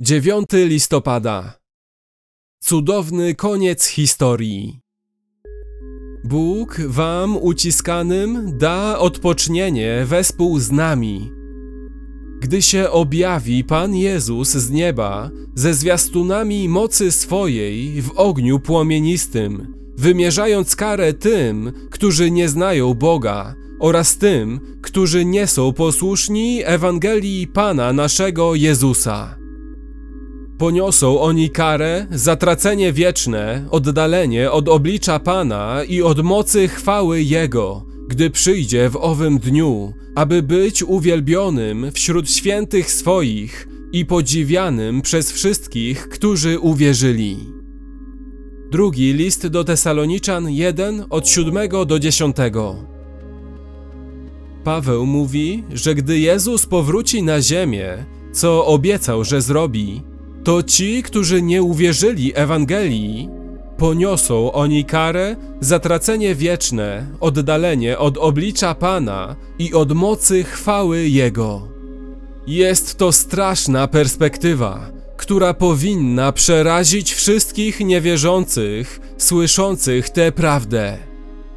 [0.00, 1.58] 9 listopada.
[2.60, 4.80] Cudowny koniec historii.
[6.24, 11.30] Bóg wam uciskanym da odpocznienie wespół z nami.
[12.40, 20.76] Gdy się objawi Pan Jezus z nieba ze zwiastunami mocy swojej w ogniu płomienistym, wymierzając
[20.76, 28.54] karę tym, którzy nie znają Boga oraz tym, którzy nie są posłuszni Ewangelii Pana naszego
[28.54, 29.37] Jezusa.
[30.58, 38.30] Poniosą oni karę, zatracenie wieczne, oddalenie od oblicza Pana i od mocy chwały Jego, gdy
[38.30, 46.58] przyjdzie w owym dniu, aby być uwielbionym wśród świętych swoich i podziwianym przez wszystkich, którzy
[46.58, 47.36] uwierzyli.
[48.70, 52.36] Drugi list do Tesaloniczan 1 od 7 do 10.
[54.64, 60.02] Paweł mówi, że gdy Jezus powróci na ziemię, co obiecał, że zrobi,
[60.48, 63.28] to ci, którzy nie uwierzyli Ewangelii,
[63.76, 71.68] poniosą oni karę, zatracenie wieczne, oddalenie od oblicza Pana i od mocy chwały Jego.
[72.46, 80.98] Jest to straszna perspektywa, która powinna przerazić wszystkich niewierzących, słyszących tę prawdę.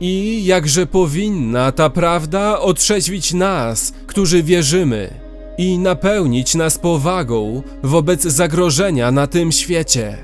[0.00, 5.29] I jakże powinna ta prawda otrzeźwić nas, którzy wierzymy
[5.60, 10.16] i napełnić nas powagą wobec zagrożenia na tym świecie.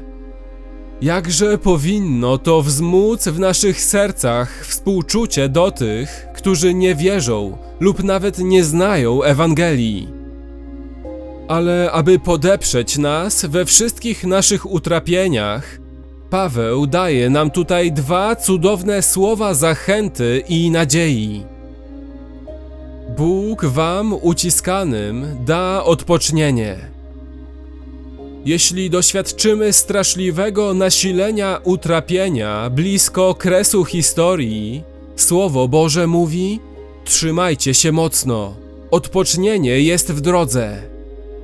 [1.02, 8.38] Jakże powinno to wzmóc w naszych sercach współczucie do tych, którzy nie wierzą lub nawet
[8.38, 10.08] nie znają Ewangelii.
[11.48, 15.78] Ale aby podeprzeć nas we wszystkich naszych utrapieniach,
[16.30, 21.55] Paweł daje nam tutaj dwa cudowne słowa zachęty i nadziei.
[23.16, 26.76] Bóg wam uciskanym da odpocznienie.
[28.44, 34.82] Jeśli doświadczymy straszliwego nasilenia utrapienia blisko kresu historii,
[35.16, 36.60] Słowo Boże mówi:
[37.04, 38.54] Trzymajcie się mocno,
[38.90, 40.82] odpocznienie jest w drodze.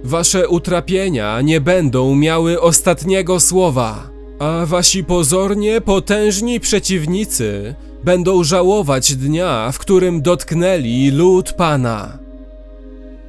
[0.05, 4.12] Wasze utrapienia nie będą miały ostatniego słowa,
[4.43, 12.19] a wasi pozornie potężni przeciwnicy będą żałować dnia, w którym dotknęli lud Pana.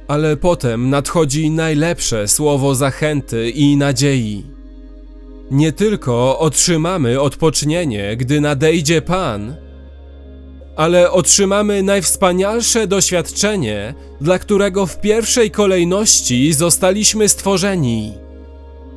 [0.08, 4.44] Ale potem nadchodzi najlepsze słowo zachęty i nadziei.
[5.50, 9.56] Nie tylko otrzymamy odpocznienie, gdy nadejdzie Pan,
[10.76, 18.14] ale otrzymamy najwspanialsze doświadczenie, dla którego w pierwszej kolejności zostaliśmy stworzeni.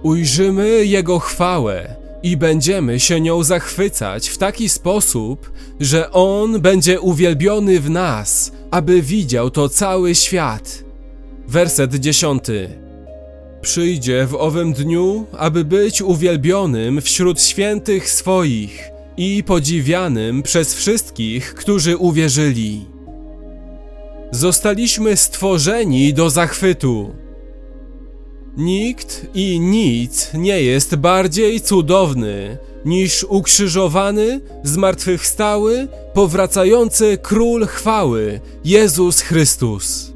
[0.04, 7.80] Ujrzymy Jego chwałę i będziemy się nią zachwycać w taki sposób, że On będzie uwielbiony
[7.80, 10.84] w nas, aby widział to cały świat.
[11.48, 12.70] Werset dziesiąty.
[13.62, 18.84] Przyjdzie w owym dniu, aby być uwielbionym wśród świętych swoich
[19.18, 22.86] i podziwianym przez wszystkich, którzy uwierzyli.
[24.32, 27.16] Zostaliśmy stworzeni do zachwytu.
[28.58, 40.14] Nikt i nic nie jest bardziej cudowny niż ukrzyżowany, zmartwychwstały, powracający król chwały, Jezus Chrystus.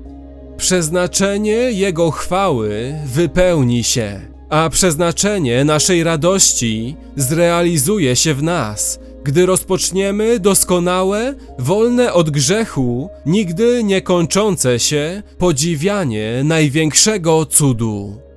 [0.57, 10.39] Przeznaczenie Jego chwały wypełni się, a przeznaczenie naszej radości zrealizuje się w nas, gdy rozpoczniemy
[10.39, 18.30] doskonałe, wolne od grzechu, nigdy nie kończące się podziwianie największego cudu.